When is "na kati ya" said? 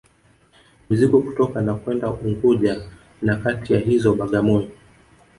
3.21-3.79